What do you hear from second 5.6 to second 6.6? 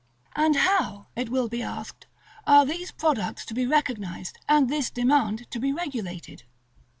regulated?